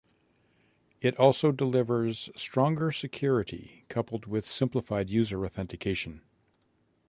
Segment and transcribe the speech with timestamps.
[0.99, 6.23] It also delivers stronger security coupled with simplified user authentication.